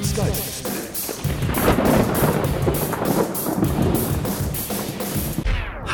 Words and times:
Geistesblitz. 0.00 0.62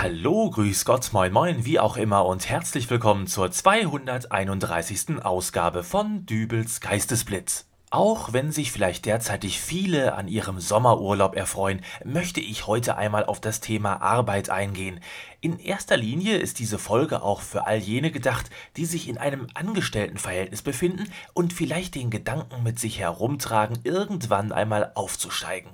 Hallo, 0.01 0.51
grüß 0.51 0.85
Gott, 0.85 1.13
moin 1.13 1.33
moin, 1.33 1.65
wie 1.65 1.81
auch 1.81 1.97
immer 1.97 2.25
und 2.25 2.49
herzlich 2.49 2.89
willkommen 2.89 3.27
zur 3.27 3.51
231. 3.51 5.25
Ausgabe 5.25 5.83
von 5.83 6.25
Dübels 6.25 6.81
Geistesblitz. 6.81 7.67
Auch 7.91 8.33
wenn 8.33 8.51
sich 8.51 8.73
vielleicht 8.73 9.05
derzeitig 9.07 9.61
viele 9.61 10.15
an 10.15 10.27
ihrem 10.27 10.59
Sommerurlaub 10.59 11.37
erfreuen, 11.37 11.83
möchte 12.05 12.41
ich 12.41 12.67
heute 12.67 12.97
einmal 12.97 13.25
auf 13.25 13.41
das 13.41 13.61
Thema 13.61 14.03
Arbeit 14.03 14.51
eingehen. 14.51 14.99
In 15.41 15.61
erster 15.61 15.97
Linie 15.97 16.37
ist 16.37 16.59
diese 16.59 16.81
Folge 16.81 17.23
auch 17.23 17.43
für 17.43 17.69
all 17.69 17.79
jene 17.79 18.11
gedacht, 18.11 18.51
die 18.77 18.87
sich 18.87 19.09
in 19.09 19.19
einem 19.19 19.47
Angestelltenverhältnis 19.55 20.63
befinden 20.63 21.13
und 21.33 21.53
vielleicht 21.53 21.95
den 21.95 22.11
Gedanken 22.11 22.65
mit 22.65 22.81
sich 22.81 22.99
herumtragen, 22.99 23.79
irgendwann 23.85 24.51
einmal 24.51 24.91
aufzusteigen. 24.97 25.71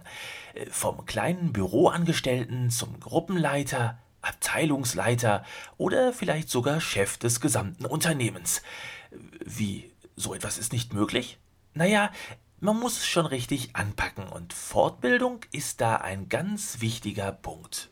Äh, 0.52 0.66
vom 0.66 1.06
kleinen 1.06 1.54
Büroangestellten 1.54 2.68
zum 2.68 3.00
Gruppenleiter, 3.00 3.98
Abteilungsleiter 4.20 5.44
oder 5.78 6.12
vielleicht 6.12 6.50
sogar 6.50 6.78
Chef 6.82 7.16
des 7.16 7.40
gesamten 7.40 7.86
Unternehmens. 7.86 8.60
Wie, 9.44 9.90
so 10.14 10.34
etwas 10.34 10.58
ist 10.58 10.74
nicht 10.74 10.92
möglich? 10.92 11.38
Naja, 11.74 12.10
man 12.60 12.78
muss 12.78 12.98
es 12.98 13.06
schon 13.06 13.26
richtig 13.26 13.74
anpacken 13.74 14.28
und 14.28 14.52
Fortbildung 14.52 15.40
ist 15.52 15.80
da 15.80 15.96
ein 15.96 16.28
ganz 16.28 16.80
wichtiger 16.80 17.32
Punkt. 17.32 17.90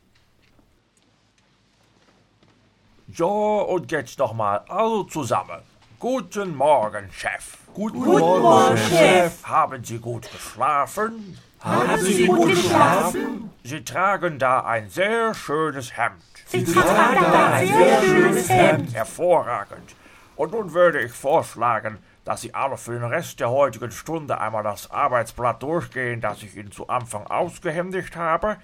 So, 3.12 3.62
und 3.62 3.91
jetzt 3.91 4.19
nochmal 4.19 4.59
alle 4.69 5.06
zusammen. 5.09 5.62
Guten 5.98 6.55
Morgen, 6.55 7.11
Chef. 7.11 7.56
Guten, 7.75 7.98
Morgen, 7.98 8.77
Chef. 8.77 9.45
Haben 9.45 9.83
Sie 9.83 9.98
gut 9.98 10.31
geschlafen? 10.31 11.39
Haben 11.61 12.01
Sie 12.01 12.27
gut 12.27 12.51
geschlafen? 12.51 13.51
Sie 13.64 13.83
tragen 13.83 14.39
da 14.39 14.61
ein 14.61 14.89
sehr 14.91 15.34
schönes 15.34 15.97
Hemd. 15.97 16.23
Sie 16.47 16.64
tragen 16.64 17.20
da 17.20 17.53
ein 17.53 17.67
sehr 17.67 18.03
schönes 18.03 18.48
Hemd. 18.48 18.95
Hervorragend. 18.95 19.95
Und 20.36 20.53
nun 20.53 20.73
würde 20.73 21.03
ich 21.03 21.12
vorschlagen, 21.12 21.98
dass 22.31 22.42
Sie 22.42 22.55
alle 22.55 22.77
für 22.77 22.92
den 22.92 23.03
Rest 23.03 23.41
der 23.41 23.50
heutigen 23.50 23.91
Stunde 23.91 24.41
einmal 24.41 24.62
das 24.62 24.89
Arbeitsblatt 24.89 25.61
durchgehen, 25.64 26.20
das 26.20 26.45
ich 26.45 26.55
Ihnen 26.55 26.70
zu 26.70 26.89
Anfang 26.89 27.27
ausgehändigt 27.27 28.14
habe. 28.14 28.56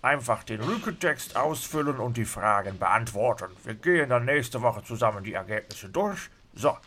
Einfach 0.00 0.42
den 0.42 0.66
Lückentext 0.66 1.36
ausfüllen 1.36 1.98
und 1.98 2.16
die 2.16 2.24
Fragen 2.24 2.78
beantworten. 2.78 3.54
Wir 3.62 3.74
gehen 3.74 4.08
dann 4.08 4.24
nächste 4.24 4.62
Woche 4.62 4.82
zusammen 4.84 5.22
die 5.22 5.34
Ergebnisse 5.34 5.90
durch. 5.90 6.30
So, 6.54 6.78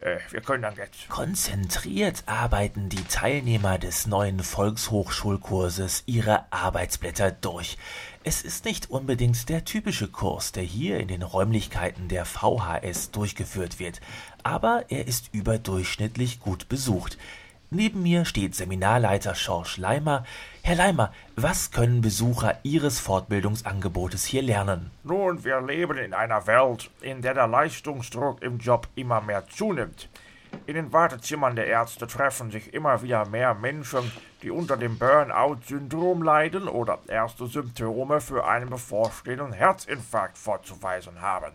äh, 0.00 0.18
wir 0.30 0.40
können 0.40 0.62
dann 0.62 0.76
jetzt. 0.76 1.08
Konzentriert 1.08 2.22
arbeiten 2.26 2.88
die 2.88 3.04
Teilnehmer 3.04 3.78
des 3.78 4.06
neuen 4.06 4.40
Volkshochschulkurses 4.40 6.04
ihre 6.06 6.52
Arbeitsblätter 6.52 7.30
durch. 7.30 7.78
Es 8.24 8.42
ist 8.42 8.64
nicht 8.64 8.90
unbedingt 8.90 9.48
der 9.48 9.64
typische 9.64 10.08
Kurs, 10.08 10.52
der 10.52 10.62
hier 10.62 11.00
in 11.00 11.08
den 11.08 11.22
Räumlichkeiten 11.22 12.08
der 12.08 12.24
VHS 12.24 13.10
durchgeführt 13.10 13.78
wird, 13.78 14.00
aber 14.42 14.84
er 14.88 15.06
ist 15.06 15.30
überdurchschnittlich 15.32 16.40
gut 16.40 16.68
besucht. 16.68 17.16
Neben 17.70 18.02
mir 18.02 18.24
steht 18.24 18.54
Seminarleiter 18.54 19.34
Schorsch 19.34 19.76
Leimer. 19.76 20.24
Herr 20.62 20.76
Leimer, 20.76 21.12
was 21.36 21.70
können 21.70 22.00
Besucher 22.00 22.58
Ihres 22.62 22.98
Fortbildungsangebotes 22.98 24.24
hier 24.24 24.40
lernen? 24.40 24.90
Nun, 25.04 25.44
wir 25.44 25.60
leben 25.60 25.98
in 25.98 26.14
einer 26.14 26.46
Welt, 26.46 26.90
in 27.02 27.20
der 27.20 27.34
der 27.34 27.46
Leistungsdruck 27.46 28.40
im 28.40 28.56
Job 28.56 28.88
immer 28.94 29.20
mehr 29.20 29.46
zunimmt. 29.48 30.08
In 30.64 30.76
den 30.76 30.94
Wartezimmern 30.94 31.56
der 31.56 31.66
Ärzte 31.66 32.06
treffen 32.06 32.50
sich 32.50 32.72
immer 32.72 33.02
wieder 33.02 33.28
mehr 33.28 33.52
Menschen, 33.52 34.10
die 34.42 34.50
unter 34.50 34.78
dem 34.78 34.98
Burnout-Syndrom 34.98 36.22
leiden 36.22 36.68
oder 36.68 37.00
erste 37.06 37.48
Symptome 37.48 38.22
für 38.22 38.46
einen 38.46 38.70
bevorstehenden 38.70 39.52
Herzinfarkt 39.52 40.38
vorzuweisen 40.38 41.20
haben. 41.20 41.52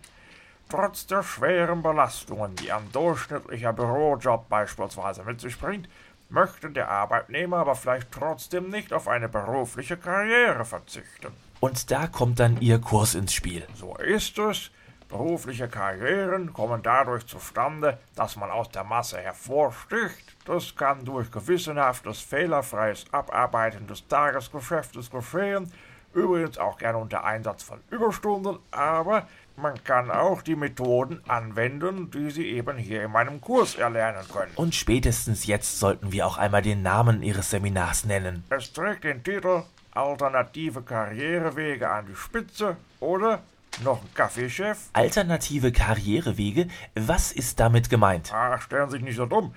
Trotz 0.74 1.06
der 1.06 1.22
schweren 1.22 1.84
Belastungen, 1.84 2.56
die 2.56 2.72
ein 2.72 2.92
durchschnittlicher 2.92 3.74
Bürojob 3.74 4.50
beispielsweise 4.50 5.24
mit 5.24 5.40
sich 5.40 5.60
bringt, 5.60 5.88
möchte 6.30 6.72
der 6.72 6.90
Arbeitnehmer 6.90 7.58
aber 7.58 7.76
vielleicht 7.76 8.12
trotzdem 8.12 8.72
nicht 8.72 8.92
auf 8.92 9.08
eine 9.08 9.30
berufliche 9.30 9.98
Karriere 9.98 10.66
verzichten. 10.66 11.32
Und 11.60 11.92
da 11.92 12.08
kommt 12.08 12.40
dann 12.40 12.60
Ihr 12.60 12.82
Kurs 12.82 13.14
ins 13.14 13.34
Spiel. 13.34 13.68
So 13.76 13.96
ist 13.98 14.40
es. 14.40 14.72
Berufliche 15.10 15.68
Karrieren 15.68 16.52
kommen 16.54 16.82
dadurch 16.82 17.28
zustande, 17.28 18.00
dass 18.16 18.36
man 18.36 18.50
aus 18.50 18.72
der 18.72 18.84
Masse 18.84 19.20
hervorsticht. 19.20 20.36
Das 20.46 20.76
kann 20.76 21.06
durch 21.06 21.30
gewissenhaftes, 21.30 22.20
fehlerfreies 22.20 23.06
Abarbeiten 23.12 23.86
des 23.86 24.08
Tagesgeschäftes 24.08 25.12
geschehen, 25.12 25.72
übrigens 26.16 26.58
auch 26.58 26.80
gerne 26.80 26.98
unter 26.98 27.24
Einsatz 27.24 27.62
von 27.62 27.80
Überstunden, 27.92 28.58
aber 28.72 29.28
man 29.56 29.84
kann 29.84 30.10
auch 30.10 30.42
die 30.42 30.56
Methoden 30.56 31.22
anwenden, 31.28 32.10
die 32.12 32.32
Sie 32.32 32.48
eben 32.50 32.78
hier 32.78 33.04
in 33.04 33.12
meinem 33.12 33.40
Kurs 33.40 33.76
erlernen 33.76 34.24
können. 34.32 34.52
Und 34.56 34.76
spätestens 34.76 35.46
jetzt 35.46 35.80
sollten 35.80 36.12
wir 36.12 36.26
auch 36.26 36.38
einmal 36.38 36.62
den 36.62 36.82
Namen 36.82 37.22
Ihres 37.22 37.52
Seminars 37.52 38.06
nennen. 38.06 38.44
Es 38.50 38.74
trägt 38.74 39.04
den 39.04 39.24
Titel 39.24 39.64
Alternative 39.92 40.82
Karrierewege 40.82 41.90
an 41.90 42.08
die 42.08 42.16
Spitze 42.16 42.78
oder 43.00 43.44
noch 43.84 44.02
ein 44.02 44.14
Kaffeechef? 44.14 44.90
Alternative 44.94 45.72
Karrierewege, 45.72 46.68
was 46.96 47.32
ist 47.32 47.60
damit 47.60 47.90
gemeint? 47.90 48.34
Ah, 48.34 48.60
stellen 48.60 48.90
Sie 48.90 48.98
sich 48.98 49.06
nicht 49.06 49.18
so 49.18 49.26
dumm. 49.26 49.54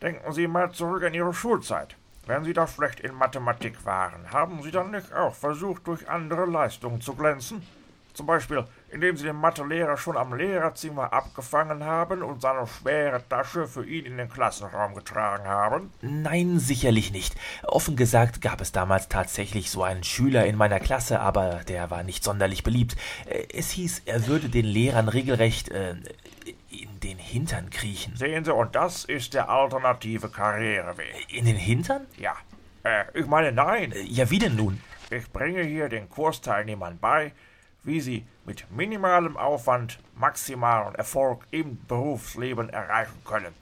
Denken 0.00 0.32
Sie 0.32 0.46
mal 0.46 0.70
zurück 0.72 1.04
an 1.04 1.14
Ihre 1.14 1.34
Schulzeit. 1.34 1.96
Wenn 2.26 2.44
Sie 2.44 2.52
da 2.52 2.68
schlecht 2.68 3.00
in 3.00 3.14
Mathematik 3.14 3.84
waren, 3.84 4.32
haben 4.32 4.62
Sie 4.62 4.70
dann 4.70 4.92
nicht 4.92 5.12
auch 5.12 5.34
versucht, 5.34 5.86
durch 5.86 6.08
andere 6.08 6.46
Leistungen 6.46 7.00
zu 7.00 7.14
glänzen? 7.14 7.62
Zum 8.14 8.26
Beispiel, 8.26 8.64
indem 8.92 9.16
sie 9.16 9.24
den 9.24 9.36
Mathelehrer 9.36 9.96
schon 9.96 10.16
am 10.16 10.34
Lehrerzimmer 10.34 11.12
abgefangen 11.12 11.84
haben 11.84 12.22
und 12.22 12.42
seine 12.42 12.66
schwere 12.66 13.26
Tasche 13.28 13.66
für 13.66 13.84
ihn 13.84 14.04
in 14.04 14.18
den 14.18 14.28
Klassenraum 14.28 14.94
getragen 14.94 15.44
haben? 15.46 15.90
Nein, 16.02 16.58
sicherlich 16.58 17.10
nicht. 17.12 17.34
Offen 17.64 17.96
gesagt 17.96 18.40
gab 18.40 18.60
es 18.60 18.70
damals 18.72 19.08
tatsächlich 19.08 19.70
so 19.70 19.82
einen 19.82 20.04
Schüler 20.04 20.46
in 20.46 20.56
meiner 20.56 20.78
Klasse, 20.80 21.20
aber 21.20 21.60
der 21.66 21.90
war 21.90 22.02
nicht 22.02 22.22
sonderlich 22.22 22.62
beliebt. 22.62 22.96
Äh, 23.26 23.46
Es 23.52 23.70
hieß, 23.70 24.02
er 24.06 24.26
würde 24.26 24.48
den 24.48 24.66
Lehrern 24.66 25.08
regelrecht 25.08 25.70
äh, 25.70 25.94
in 26.70 27.00
den 27.00 27.18
Hintern 27.18 27.70
kriechen. 27.70 28.16
Sehen 28.16 28.44
Sie, 28.44 28.52
und 28.54 28.74
das 28.74 29.04
ist 29.04 29.34
der 29.34 29.48
alternative 29.48 30.28
Karriereweg. 30.28 31.26
In 31.32 31.44
den 31.46 31.56
Hintern? 31.56 32.06
Ja. 32.18 32.34
Äh, 32.82 33.04
ich 33.14 33.26
meine, 33.26 33.52
nein. 33.52 33.92
Äh, 33.92 34.02
Ja, 34.02 34.30
wie 34.30 34.38
denn 34.38 34.56
nun? 34.56 34.80
Ich 35.10 35.30
bringe 35.30 35.62
hier 35.62 35.88
den 35.88 36.08
Kursteilnehmern 36.08 36.98
bei, 36.98 37.32
wie 37.84 38.00
sie 38.00 38.26
mit 38.44 38.70
minimalem 38.70 39.36
Aufwand 39.36 39.98
maximalen 40.14 40.94
Erfolg 40.94 41.46
im 41.50 41.78
Berufsleben 41.86 42.68
erreichen 42.68 43.22
können. 43.24 43.54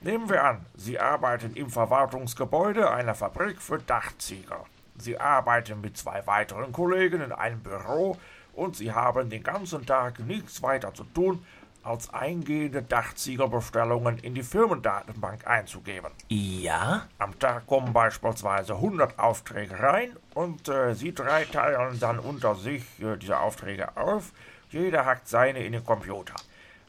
Nehmen 0.00 0.28
wir 0.28 0.42
an, 0.42 0.66
Sie 0.74 0.98
arbeiten 0.98 1.54
im 1.54 1.70
Verwaltungsgebäude 1.70 2.90
einer 2.90 3.14
Fabrik 3.14 3.62
für 3.62 3.78
Dachziegel. 3.78 4.58
Sie 4.98 5.18
arbeiten 5.18 5.80
mit 5.80 5.96
zwei 5.96 6.26
weiteren 6.26 6.72
Kollegen 6.72 7.20
in 7.20 7.32
einem 7.32 7.60
Büro 7.60 8.18
und 8.52 8.76
Sie 8.76 8.92
haben 8.92 9.30
den 9.30 9.42
ganzen 9.42 9.86
Tag 9.86 10.18
nichts 10.20 10.62
weiter 10.62 10.92
zu 10.92 11.04
tun, 11.04 11.44
als 11.82 12.12
eingehende 12.12 12.82
Dachziegelbestellungen 12.82 14.18
in 14.18 14.34
die 14.34 14.42
Firmendatenbank 14.42 15.46
einzugeben. 15.46 16.10
Ja? 16.28 17.06
Am 17.18 17.38
Tag 17.38 17.66
kommen 17.66 17.92
beispielsweise 17.92 18.74
100 18.74 19.18
Aufträge 19.18 19.78
rein 19.78 20.16
und 20.34 20.68
äh, 20.68 20.94
Sie 20.94 21.14
drei 21.14 21.44
teilen 21.44 21.98
dann 22.00 22.18
unter 22.18 22.54
sich 22.54 22.82
äh, 23.00 23.16
diese 23.16 23.38
Aufträge 23.38 23.96
auf. 23.96 24.32
Jeder 24.70 25.04
hackt 25.04 25.28
seine 25.28 25.64
in 25.64 25.72
den 25.72 25.84
Computer. 25.84 26.34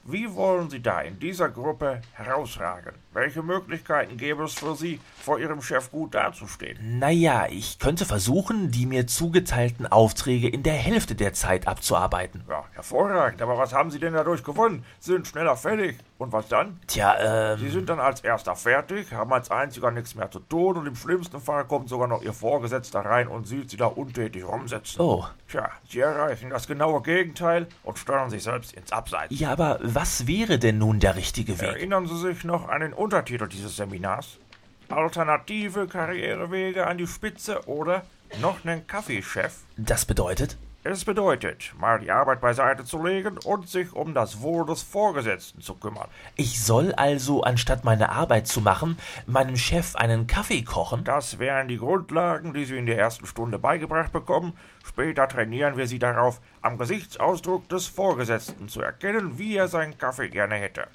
Wie 0.03 0.33
wollen 0.33 0.69
Sie 0.69 0.81
da 0.81 1.01
in 1.01 1.19
dieser 1.19 1.49
Gruppe 1.49 2.01
herausragen? 2.13 2.93
Welche 3.13 3.43
Möglichkeiten 3.43 4.17
gäbe 4.17 4.43
es 4.43 4.55
für 4.55 4.75
Sie, 4.75 4.99
vor 5.21 5.39
Ihrem 5.39 5.61
Chef 5.61 5.91
gut 5.91 6.15
dazustehen? 6.15 6.97
Naja, 6.97 7.45
ich 7.47 7.77
könnte 7.77 8.05
versuchen, 8.05 8.71
die 8.71 8.87
mir 8.87 9.05
zugeteilten 9.05 9.85
Aufträge 9.85 10.49
in 10.49 10.63
der 10.63 10.73
Hälfte 10.73 11.13
der 11.13 11.33
Zeit 11.33 11.67
abzuarbeiten. 11.67 12.43
Ja, 12.49 12.65
hervorragend. 12.71 13.39
Aber 13.43 13.57
was 13.57 13.71
haben 13.71 13.91
Sie 13.91 13.99
denn 13.99 14.13
dadurch 14.13 14.43
gewonnen? 14.43 14.83
Sind 14.99 15.27
schneller 15.27 15.55
fertig. 15.55 15.97
Und 16.23 16.31
was 16.31 16.47
dann? 16.47 16.79
Tja, 16.87 17.57
Sie 17.57 17.65
ähm. 17.65 17.71
sind 17.71 17.89
dann 17.89 17.99
als 17.99 18.21
erster 18.21 18.55
fertig, 18.55 19.11
haben 19.11 19.33
als 19.33 19.51
einziger 19.51 19.91
nichts 19.91 20.15
mehr 20.15 20.31
zu 20.31 20.39
tun 20.39 20.77
und 20.77 20.85
im 20.87 20.95
schlimmsten 20.95 21.41
Fall 21.41 21.65
kommt 21.65 21.89
sogar 21.89 22.07
noch 22.07 22.21
Ihr 22.21 22.31
Vorgesetzter 22.31 23.01
rein 23.01 23.27
und 23.27 23.45
sieht 23.45 23.69
Sie 23.69 23.75
da 23.75 23.87
untätig 23.87 24.47
rumsitzen. 24.47 25.01
Oh. 25.01 25.25
Tja, 25.49 25.69
Sie 25.89 25.99
erreichen 25.99 26.49
das 26.49 26.65
genaue 26.65 27.01
Gegenteil 27.01 27.67
und 27.83 27.99
steuern 27.99 28.29
sich 28.29 28.43
selbst 28.43 28.71
ins 28.71 28.93
Abseits. 28.93 29.37
Ja, 29.37 29.51
aber 29.51 29.79
was 29.81 30.25
wäre 30.25 30.59
denn 30.59 30.77
nun 30.77 31.01
der 31.01 31.17
richtige 31.17 31.59
Weg? 31.59 31.67
Erinnern 31.67 32.07
Sie 32.07 32.17
sich 32.17 32.45
noch 32.45 32.69
an 32.69 32.79
den 32.79 32.93
Untertitel 33.03 33.49
dieses 33.49 33.75
Seminars? 33.75 34.39
Alternative 34.87 35.87
Karrierewege 35.87 36.87
an 36.87 36.97
die 36.97 37.05
Spitze 37.05 37.67
oder 37.67 38.03
noch 38.39 38.63
nen 38.63 38.87
Kaffeechef? 38.87 39.57
Das 39.75 40.05
bedeutet? 40.05 40.57
Es 40.85 41.03
bedeutet, 41.03 41.73
mal 41.77 41.99
die 41.99 42.11
Arbeit 42.11 42.39
beiseite 42.39 42.85
zu 42.85 43.03
legen 43.03 43.37
und 43.39 43.67
sich 43.67 43.91
um 43.91 44.13
das 44.13 44.39
Wohl 44.39 44.65
des 44.65 44.83
Vorgesetzten 44.83 45.59
zu 45.59 45.75
kümmern. 45.75 46.07
Ich 46.37 46.63
soll 46.63 46.93
also, 46.93 47.43
anstatt 47.43 47.83
meine 47.83 48.07
Arbeit 48.07 48.47
zu 48.47 48.61
machen, 48.61 48.97
meinem 49.25 49.57
Chef 49.57 49.97
einen 49.97 50.25
Kaffee 50.25 50.61
kochen? 50.61 51.03
Das 51.03 51.39
wären 51.39 51.67
die 51.67 51.79
Grundlagen, 51.79 52.53
die 52.53 52.63
Sie 52.63 52.77
in 52.77 52.85
der 52.85 52.97
ersten 52.97 53.25
Stunde 53.25 53.59
beigebracht 53.59 54.13
bekommen. 54.13 54.57
Später 54.85 55.27
trainieren 55.27 55.75
wir 55.75 55.87
Sie 55.87 55.99
darauf, 55.99 56.39
am 56.61 56.77
Gesichtsausdruck 56.77 57.67
des 57.67 57.85
Vorgesetzten 57.85 58.69
zu 58.69 58.81
erkennen, 58.81 59.37
wie 59.37 59.57
er 59.57 59.67
seinen 59.67 59.97
Kaffee 59.97 60.29
gerne 60.29 60.55
hätte. 60.55 60.87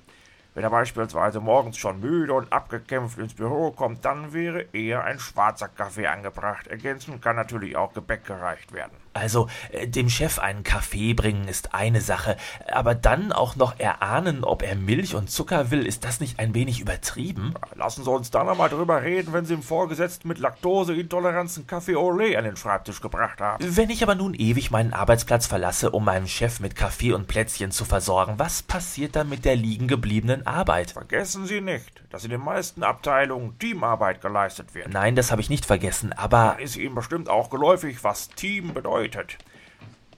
Wenn 0.58 0.64
er 0.64 0.70
beispielsweise 0.70 1.38
morgens 1.38 1.76
schon 1.76 2.00
müde 2.00 2.32
und 2.32 2.52
abgekämpft 2.52 3.16
ins 3.20 3.32
Büro 3.32 3.70
kommt, 3.70 4.04
dann 4.04 4.32
wäre 4.32 4.62
eher 4.72 5.04
ein 5.04 5.20
schwarzer 5.20 5.68
Kaffee 5.68 6.08
angebracht. 6.08 6.66
Ergänzend 6.66 7.22
kann 7.22 7.36
natürlich 7.36 7.76
auch 7.76 7.92
Gebäck 7.92 8.24
gereicht 8.24 8.72
werden. 8.72 8.96
Also, 9.18 9.48
äh, 9.72 9.86
dem 9.86 10.08
Chef 10.08 10.38
einen 10.38 10.62
Kaffee 10.62 11.14
bringen 11.14 11.48
ist 11.48 11.74
eine 11.74 12.00
Sache, 12.00 12.36
aber 12.70 12.94
dann 12.94 13.32
auch 13.32 13.56
noch 13.56 13.78
erahnen, 13.78 14.44
ob 14.44 14.62
er 14.62 14.74
Milch 14.76 15.14
und 15.14 15.30
Zucker 15.30 15.70
will, 15.70 15.86
ist 15.86 16.04
das 16.04 16.20
nicht 16.20 16.38
ein 16.38 16.54
wenig 16.54 16.80
übertrieben? 16.80 17.54
Lassen 17.74 18.04
Sie 18.04 18.10
uns 18.10 18.30
dann 18.30 18.48
einmal 18.48 18.68
drüber 18.68 19.02
reden, 19.02 19.32
wenn 19.32 19.44
Sie 19.44 19.54
im 19.54 19.62
Vorgesetzten 19.62 20.28
mit 20.28 20.38
Laktoseintoleranz 20.38 21.56
einen 21.56 21.66
Kaffee 21.66 21.96
Olé 21.96 22.36
an 22.36 22.44
den 22.44 22.56
Schreibtisch 22.56 23.00
gebracht 23.00 23.40
haben. 23.40 23.64
Wenn 23.76 23.90
ich 23.90 24.02
aber 24.02 24.14
nun 24.14 24.34
ewig 24.34 24.70
meinen 24.70 24.92
Arbeitsplatz 24.92 25.46
verlasse, 25.46 25.90
um 25.90 26.04
meinen 26.04 26.28
Chef 26.28 26.60
mit 26.60 26.76
Kaffee 26.76 27.12
und 27.12 27.26
Plätzchen 27.26 27.70
zu 27.70 27.84
versorgen, 27.84 28.34
was 28.38 28.62
passiert 28.62 29.16
dann 29.16 29.28
mit 29.28 29.44
der 29.44 29.56
liegen 29.56 29.88
gebliebenen 29.88 30.46
Arbeit? 30.46 30.92
Vergessen 30.92 31.46
Sie 31.46 31.60
nicht, 31.60 32.02
dass 32.10 32.24
in 32.24 32.30
den 32.30 32.40
meisten 32.40 32.82
Abteilungen 32.82 33.58
Teamarbeit 33.58 34.20
geleistet 34.20 34.74
wird. 34.74 34.88
Nein, 34.92 35.16
das 35.16 35.30
habe 35.30 35.40
ich 35.40 35.50
nicht 35.50 35.66
vergessen, 35.66 36.12
aber 36.12 36.56
Ist 36.60 36.76
Ihnen 36.76 36.94
bestimmt 36.94 37.28
auch 37.28 37.50
geläufig, 37.50 38.04
was 38.04 38.28
Team 38.30 38.74
bedeutet. 38.74 39.07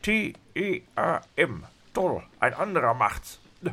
T-E-A-M. 0.02 1.64
Toll, 1.94 2.22
ein 2.38 2.54
anderer 2.54 2.94
macht's. 2.94 3.38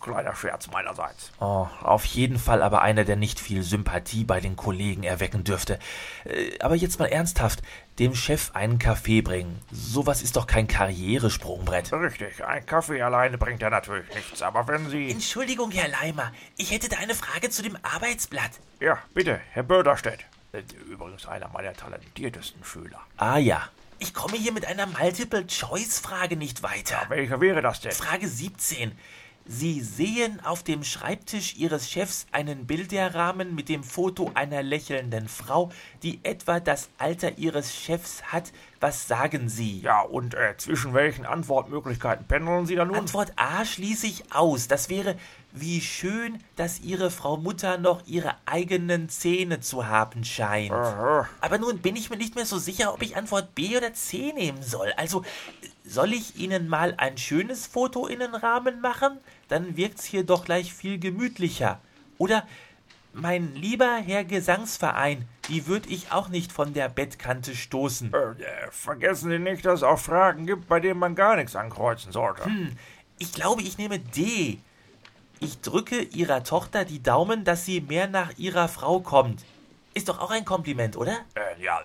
Kleiner 0.00 0.34
Scherz 0.34 0.68
meinerseits. 0.68 1.32
oh, 1.40 1.66
auf 1.80 2.04
jeden 2.04 2.38
Fall 2.38 2.62
aber 2.62 2.82
einer, 2.82 3.04
der 3.04 3.16
nicht 3.16 3.38
viel 3.40 3.62
Sympathie 3.62 4.24
bei 4.24 4.40
den 4.40 4.56
Kollegen 4.56 5.02
erwecken 5.02 5.44
dürfte. 5.44 5.78
Äh, 6.24 6.58
Aber 6.60 6.74
jetzt 6.76 6.98
mal 6.98 7.06
ernsthaft, 7.06 7.62
dem 7.98 8.14
Chef 8.14 8.52
einen 8.54 8.78
Kaffee 8.78 9.22
bringen, 9.22 9.60
sowas 9.72 10.22
ist 10.22 10.36
doch 10.36 10.46
kein 10.46 10.66
Karrieresprungbrett. 10.68 11.92
Richtig, 11.92 12.44
ein 12.44 12.64
Kaffee 12.66 13.02
alleine 13.02 13.38
bringt 13.38 13.60
ja 13.62 13.70
natürlich 13.70 14.12
nichts, 14.14 14.40
aber 14.42 14.66
wenn 14.68 14.88
Sie... 14.88 15.10
Entschuldigung, 15.10 15.70
Herr 15.72 15.88
Leimer, 15.88 16.32
ich 16.56 16.70
hätte 16.72 16.88
da 16.88 16.96
eine 16.98 17.14
Frage 17.14 17.50
zu 17.50 17.62
dem 17.62 17.76
Arbeitsblatt. 17.82 18.52
Ja, 18.80 18.98
bitte, 19.14 19.40
Herr 19.50 19.64
Böderstedt. 19.64 20.24
Übrigens 20.88 21.26
einer 21.26 21.48
meiner 21.48 21.74
talentiertesten 21.74 22.64
Schüler. 22.64 23.00
Ah 23.16 23.38
ja. 23.38 23.68
Ich 23.98 24.14
komme 24.14 24.36
hier 24.36 24.52
mit 24.52 24.64
einer 24.66 24.86
Multiple-Choice-Frage 24.86 26.36
nicht 26.36 26.62
weiter. 26.62 27.04
Welcher 27.08 27.40
wäre 27.40 27.62
das 27.62 27.80
denn? 27.80 27.92
Frage 27.92 28.28
17. 28.28 28.92
Sie 29.50 29.80
sehen 29.80 30.40
auf 30.44 30.62
dem 30.62 30.84
Schreibtisch 30.84 31.56
Ihres 31.56 31.90
Chefs 31.90 32.26
einen 32.32 32.66
Bilderrahmen 32.66 33.54
mit 33.54 33.70
dem 33.70 33.82
Foto 33.82 34.30
einer 34.34 34.62
lächelnden 34.62 35.26
Frau, 35.26 35.72
die 36.02 36.20
etwa 36.22 36.60
das 36.60 36.90
Alter 36.98 37.38
Ihres 37.38 37.74
Chefs 37.74 38.22
hat. 38.24 38.52
Was 38.78 39.08
sagen 39.08 39.48
Sie? 39.48 39.80
Ja, 39.80 40.02
und 40.02 40.34
äh, 40.34 40.54
zwischen 40.58 40.92
welchen 40.92 41.24
Antwortmöglichkeiten 41.24 42.26
pendeln 42.26 42.66
Sie 42.66 42.76
da 42.76 42.84
nun? 42.84 42.96
Antwort 42.96 43.32
A 43.36 43.64
schließe 43.64 44.06
ich 44.06 44.34
aus. 44.34 44.68
Das 44.68 44.90
wäre, 44.90 45.16
wie 45.52 45.80
schön, 45.80 46.38
dass 46.56 46.80
Ihre 46.80 47.10
Frau 47.10 47.36
Mutter 47.36 47.78
noch 47.78 48.06
ihre 48.06 48.34
eigenen 48.46 49.08
Zähne 49.08 49.60
zu 49.60 49.86
haben 49.86 50.24
scheint. 50.24 50.72
Aha. 50.72 51.28
Aber 51.40 51.58
nun 51.58 51.78
bin 51.78 51.96
ich 51.96 52.10
mir 52.10 52.16
nicht 52.16 52.34
mehr 52.34 52.46
so 52.46 52.58
sicher, 52.58 52.92
ob 52.92 53.02
ich 53.02 53.16
Antwort 53.16 53.54
B 53.54 53.76
oder 53.76 53.92
C 53.94 54.32
nehmen 54.34 54.62
soll. 54.62 54.92
Also, 54.96 55.24
soll 55.84 56.12
ich 56.12 56.36
Ihnen 56.36 56.68
mal 56.68 56.94
ein 56.98 57.16
schönes 57.16 57.66
Foto 57.66 58.06
in 58.06 58.18
den 58.18 58.34
Rahmen 58.34 58.80
machen? 58.80 59.18
Dann 59.48 59.76
wirkt's 59.76 60.04
hier 60.04 60.24
doch 60.24 60.44
gleich 60.44 60.74
viel 60.74 60.98
gemütlicher. 60.98 61.80
Oder, 62.18 62.46
mein 63.14 63.54
lieber 63.54 63.96
Herr 63.96 64.24
Gesangsverein, 64.24 65.26
die 65.48 65.66
würd 65.66 65.86
ich 65.86 66.12
auch 66.12 66.28
nicht 66.28 66.52
von 66.52 66.74
der 66.74 66.90
Bettkante 66.90 67.56
stoßen. 67.56 68.12
Äh, 68.12 68.18
äh, 68.18 68.70
vergessen 68.70 69.30
Sie 69.30 69.38
nicht, 69.38 69.64
dass 69.64 69.80
es 69.80 69.82
auch 69.82 69.98
Fragen 69.98 70.46
gibt, 70.46 70.68
bei 70.68 70.78
denen 70.78 71.00
man 71.00 71.14
gar 71.14 71.36
nichts 71.36 71.56
ankreuzen 71.56 72.12
sollte. 72.12 72.50
Ich 73.18 73.32
glaube, 73.32 73.62
ich 73.62 73.78
nehme 73.78 73.98
D. 73.98 74.58
Ich 75.40 75.60
drücke 75.60 76.00
Ihrer 76.00 76.42
Tochter 76.42 76.84
die 76.84 77.02
Daumen, 77.02 77.44
dass 77.44 77.64
sie 77.64 77.80
mehr 77.80 78.08
nach 78.08 78.36
ihrer 78.38 78.68
Frau 78.68 79.00
kommt. 79.00 79.44
Ist 79.94 80.08
doch 80.08 80.20
auch 80.20 80.30
ein 80.30 80.44
Kompliment, 80.44 80.96
oder? 80.96 81.16
Äh, 81.34 81.62
ja, 81.62 81.80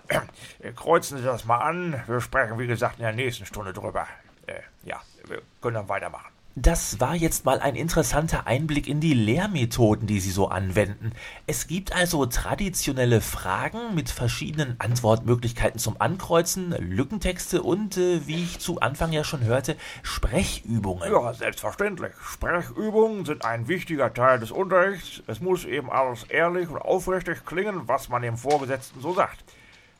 äh, 0.58 0.72
kreuzen 0.72 1.18
Sie 1.18 1.24
das 1.24 1.44
mal 1.44 1.58
an. 1.58 2.02
Wir 2.06 2.20
sprechen, 2.20 2.58
wie 2.58 2.66
gesagt, 2.66 2.98
in 2.98 3.04
der 3.04 3.12
nächsten 3.12 3.46
Stunde 3.46 3.72
drüber. 3.72 4.06
Äh, 4.46 4.60
ja, 4.84 5.00
wir 5.26 5.42
können 5.60 5.74
dann 5.74 5.88
weitermachen. 5.88 6.33
Das 6.56 7.00
war 7.00 7.16
jetzt 7.16 7.44
mal 7.44 7.58
ein 7.58 7.74
interessanter 7.74 8.46
Einblick 8.46 8.86
in 8.86 9.00
die 9.00 9.12
Lehrmethoden, 9.12 10.06
die 10.06 10.20
Sie 10.20 10.30
so 10.30 10.46
anwenden. 10.46 11.10
Es 11.48 11.66
gibt 11.66 11.92
also 11.92 12.26
traditionelle 12.26 13.20
Fragen 13.20 13.96
mit 13.96 14.08
verschiedenen 14.08 14.76
Antwortmöglichkeiten 14.78 15.80
zum 15.80 16.00
Ankreuzen, 16.00 16.70
Lückentexte 16.78 17.60
und, 17.60 17.96
äh, 17.96 18.24
wie 18.28 18.44
ich 18.44 18.60
zu 18.60 18.78
Anfang 18.78 19.10
ja 19.10 19.24
schon 19.24 19.42
hörte, 19.42 19.76
Sprechübungen. 20.04 21.10
Ja, 21.10 21.34
selbstverständlich. 21.34 22.12
Sprechübungen 22.22 23.24
sind 23.24 23.44
ein 23.44 23.66
wichtiger 23.66 24.14
Teil 24.14 24.38
des 24.38 24.52
Unterrichts. 24.52 25.24
Es 25.26 25.40
muss 25.40 25.64
eben 25.64 25.90
alles 25.90 26.22
ehrlich 26.24 26.68
und 26.68 26.78
aufrichtig 26.78 27.44
klingen, 27.44 27.88
was 27.88 28.08
man 28.08 28.22
dem 28.22 28.36
Vorgesetzten 28.36 29.00
so 29.00 29.12
sagt. 29.12 29.42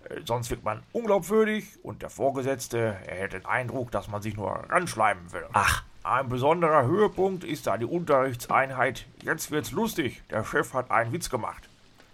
Äh, 0.08 0.20
Sonst 0.24 0.50
wird 0.50 0.62
man 0.62 0.84
unglaubwürdig 0.92 1.64
und 1.82 2.02
der 2.02 2.10
Vorgesetzte 2.10 2.96
erhält 3.06 3.32
den 3.32 3.44
Eindruck, 3.44 3.90
dass 3.90 4.06
man 4.06 4.22
sich 4.22 4.36
nur 4.36 4.52
ranschleimen 4.70 5.32
will. 5.32 5.46
Ach, 5.52 5.82
Ein 6.04 6.28
besonderer 6.28 6.84
Höhepunkt 6.84 7.44
ist 7.44 7.66
da 7.66 7.78
die 7.78 7.86
Unterrichtseinheit. 7.86 9.06
Jetzt 9.22 9.50
wird's 9.50 9.72
lustig. 9.72 10.22
Der 10.28 10.44
Chef 10.44 10.74
hat 10.74 10.90
einen 10.90 11.14
Witz 11.14 11.30
gemacht. 11.30 11.70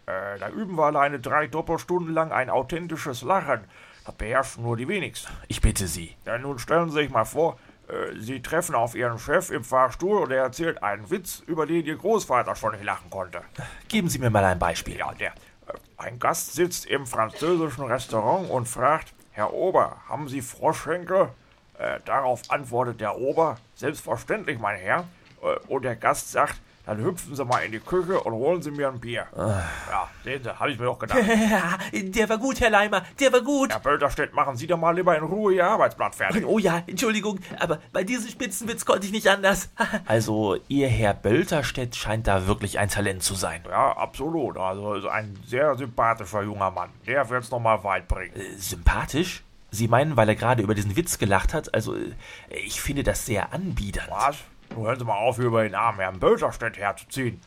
Äh, 0.06 0.38
da 0.38 0.48
üben 0.48 0.76
wir 0.76 0.84
alleine 0.84 1.18
drei 1.18 1.48
Doppelstunden 1.48 2.14
lang 2.14 2.30
ein 2.30 2.50
authentisches 2.50 3.22
Lachen. 3.22 3.64
Das 4.06 4.14
beherrschen 4.14 4.62
nur 4.62 4.76
die 4.76 4.86
wenigsten. 4.86 5.32
ich 5.48 5.60
bitte 5.60 5.88
Sie. 5.88 6.14
Ja, 6.24 6.38
nun 6.38 6.60
stellen 6.60 6.90
Sie 6.90 6.98
sich 7.00 7.10
mal 7.10 7.24
vor, 7.24 7.58
äh, 7.88 8.16
Sie 8.16 8.40
treffen 8.40 8.76
auf 8.76 8.94
Ihren 8.94 9.18
Chef 9.18 9.50
im 9.50 9.64
Fahrstuhl 9.64 10.22
und 10.22 10.30
er 10.30 10.44
erzählt 10.44 10.84
einen 10.84 11.10
Witz, 11.10 11.42
über 11.48 11.66
den 11.66 11.84
Ihr 11.84 11.96
Großvater 11.96 12.54
schon 12.54 12.74
nicht 12.74 12.84
lachen 12.84 13.10
konnte. 13.10 13.42
Geben 13.88 14.08
Sie 14.08 14.20
mir 14.20 14.30
mal 14.30 14.44
ein 14.44 14.60
Beispiel. 14.60 14.98
Ja, 14.98 15.12
der. 15.14 15.32
Äh, 15.32 15.72
ein 15.96 16.20
Gast 16.20 16.52
sitzt 16.52 16.86
im 16.86 17.06
französischen 17.08 17.86
Restaurant 17.86 18.48
und 18.50 18.68
fragt, 18.68 19.14
Herr 19.32 19.52
Ober, 19.52 19.96
haben 20.08 20.28
Sie 20.28 20.42
Froschschenkel? 20.42 21.30
Äh, 21.80 21.98
darauf 22.04 22.42
antwortet 22.48 23.00
der 23.00 23.16
Ober, 23.16 23.56
selbstverständlich, 23.74 24.58
mein 24.58 24.76
Herr. 24.76 25.06
Äh, 25.42 25.56
und 25.68 25.82
der 25.82 25.96
Gast 25.96 26.30
sagt, 26.30 26.60
dann 26.84 27.02
hüpfen 27.02 27.34
Sie 27.34 27.44
mal 27.44 27.60
in 27.60 27.72
die 27.72 27.78
Küche 27.78 28.20
und 28.20 28.34
holen 28.34 28.60
Sie 28.60 28.70
mir 28.70 28.88
ein 28.88 29.00
Bier. 29.00 29.26
Ja, 29.34 30.10
sehen 30.22 30.42
Sie, 30.42 30.58
habe 30.58 30.72
ich 30.72 30.78
mir 30.78 30.86
doch 30.86 30.98
gedacht. 30.98 31.20
der 31.92 32.28
war 32.28 32.36
gut, 32.36 32.60
Herr 32.60 32.68
Leimer, 32.68 33.02
der 33.18 33.32
war 33.32 33.40
gut. 33.40 33.72
Herr 33.72 33.80
Bölterstedt, 33.80 34.34
machen 34.34 34.56
Sie 34.56 34.66
doch 34.66 34.76
mal 34.76 34.94
lieber 34.94 35.16
in 35.16 35.24
Ruhe 35.24 35.54
Ihr 35.54 35.66
Arbeitsblatt 35.66 36.14
fertig. 36.14 36.44
Oh 36.44 36.58
ja, 36.58 36.82
Entschuldigung, 36.86 37.38
aber 37.58 37.78
bei 37.92 38.04
diesem 38.04 38.28
Spitzenwitz 38.28 38.84
konnte 38.84 39.06
ich 39.06 39.12
nicht 39.12 39.28
anders. 39.28 39.70
also, 40.06 40.58
Ihr 40.68 40.88
Herr 40.88 41.14
Bölterstedt 41.14 41.96
scheint 41.96 42.26
da 42.26 42.46
wirklich 42.46 42.78
ein 42.78 42.90
Talent 42.90 43.22
zu 43.22 43.34
sein. 43.34 43.62
Ja, 43.68 43.96
absolut. 43.96 44.58
Also 44.58 44.94
ist 44.94 45.06
ein 45.06 45.38
sehr 45.46 45.76
sympathischer 45.76 46.42
junger 46.42 46.70
Mann. 46.70 46.90
Der 47.06 47.28
wird's 47.30 47.50
noch 47.50 47.60
mal 47.60 47.82
weit 47.84 48.06
bringen. 48.06 48.34
Äh, 48.34 48.58
Sympathisch? 48.58 49.44
Sie 49.70 49.88
meinen, 49.88 50.16
weil 50.16 50.28
er 50.28 50.34
gerade 50.34 50.62
über 50.62 50.74
diesen 50.74 50.96
Witz 50.96 51.18
gelacht 51.18 51.54
hat? 51.54 51.74
Also, 51.74 51.96
äh, 51.96 52.12
ich 52.50 52.80
finde 52.80 53.02
das 53.02 53.26
sehr 53.26 53.52
anbiedernd. 53.52 54.10
Was? 54.10 54.38
Nun 54.74 54.86
hören 54.86 54.98
Sie 54.98 55.04
mal 55.04 55.16
auf, 55.16 55.38
über 55.38 55.62
den 55.62 55.74
armen 55.74 56.00
Herrn 56.00 56.20
Bölterstedt 56.20 56.76
herzuziehen. 56.76 57.40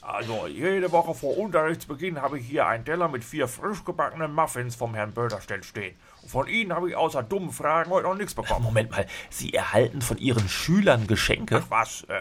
Also, 0.00 0.46
jede 0.46 0.90
Woche 0.90 1.12
vor 1.12 1.36
Unterrichtsbeginn 1.36 2.22
habe 2.22 2.38
ich 2.38 2.46
hier 2.46 2.66
einen 2.66 2.84
Teller 2.84 3.08
mit 3.08 3.24
vier 3.24 3.46
frisch 3.46 3.84
gebackenen 3.84 4.32
Muffins 4.32 4.74
vom 4.74 4.94
Herrn 4.94 5.12
Bölterstedt 5.12 5.64
stehen. 5.66 5.94
Von 6.26 6.46
Ihnen 6.46 6.72
habe 6.72 6.88
ich 6.88 6.96
außer 6.96 7.22
dummen 7.22 7.50
Fragen 7.50 7.90
heute 7.90 8.06
noch 8.06 8.14
nichts 8.14 8.34
bekommen. 8.34 8.64
Moment 8.64 8.90
mal, 8.90 9.06
Sie 9.28 9.52
erhalten 9.52 10.00
von 10.00 10.16
Ihren 10.16 10.48
Schülern 10.48 11.06
Geschenke? 11.06 11.62
Was? 11.68 12.04
Äh, 12.04 12.20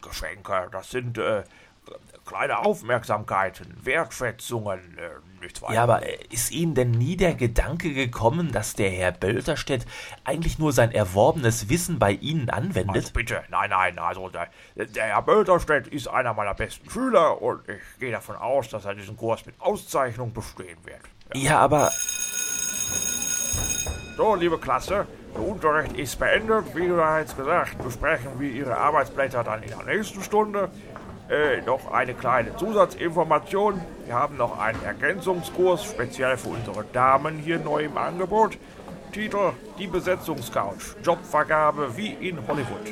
Geschenke, 0.00 0.68
das 0.70 0.90
sind 0.90 1.18
äh, 1.18 1.42
kleine 2.24 2.58
Aufmerksamkeiten, 2.60 3.76
Wertschätzungen, 3.82 4.96
äh, 4.96 5.42
nichts 5.42 5.60
weiter. 5.60 5.74
Ja, 5.74 5.82
aber 5.82 6.02
äh, 6.06 6.18
ist 6.30 6.50
Ihnen 6.52 6.74
denn 6.74 6.92
nie 6.92 7.16
der 7.16 7.34
Gedanke 7.34 7.92
gekommen, 7.92 8.52
dass 8.52 8.74
der 8.74 8.90
Herr 8.90 9.12
Bölterstedt 9.12 9.84
eigentlich 10.24 10.58
nur 10.58 10.72
sein 10.72 10.92
erworbenes 10.92 11.68
Wissen 11.68 11.98
bei 11.98 12.12
Ihnen 12.12 12.48
Also 12.48 12.62
anwendet? 12.62 13.12
bitte, 13.12 13.42
nein, 13.50 13.70
nein, 13.70 13.98
also 13.98 14.28
der, 14.28 14.48
der 14.76 15.04
Herr 15.06 15.22
Bölterstedt 15.22 15.88
ist 15.88 16.06
einer 16.08 16.32
meiner 16.32 16.54
besten 16.54 16.88
Schüler 16.88 17.42
und 17.42 17.68
ich 17.68 17.98
gehe 17.98 18.12
davon 18.12 18.36
aus, 18.36 18.68
dass 18.68 18.84
er 18.84 18.94
diesen 18.94 19.16
Kurs 19.16 19.44
mit 19.44 19.56
Auszeichnung 19.60 20.32
bestehen 20.32 20.78
wird. 20.84 21.00
Ja. 21.34 21.40
Ja, 21.50 21.58
aber 21.58 21.90
So, 24.16 24.34
liebe 24.34 24.58
Klasse, 24.58 25.06
der 25.34 25.42
Unterricht 25.42 25.96
ist 25.96 26.18
beendet. 26.18 26.74
Wie 26.76 26.86
bereits 26.86 27.34
gesagt, 27.36 27.82
besprechen 27.82 28.38
wir 28.38 28.50
Ihre 28.50 28.76
Arbeitsblätter 28.76 29.42
dann 29.42 29.62
in 29.62 29.70
der 29.70 29.82
nächsten 29.84 30.22
Stunde. 30.22 30.70
Äh, 31.32 31.62
noch 31.62 31.90
eine 31.90 32.12
kleine 32.12 32.54
Zusatzinformation. 32.56 33.80
Wir 34.04 34.14
haben 34.14 34.36
noch 34.36 34.58
einen 34.58 34.82
Ergänzungskurs, 34.84 35.82
speziell 35.82 36.36
für 36.36 36.50
unsere 36.50 36.84
Damen 36.92 37.38
hier 37.38 37.58
neu 37.58 37.84
im 37.84 37.96
Angebot. 37.96 38.58
Titel 39.12 39.52
Die 39.78 39.86
Besetzungscouch. 39.86 40.94
Jobvergabe 41.02 41.96
wie 41.96 42.10
in 42.10 42.36
Hollywood. 42.46 42.86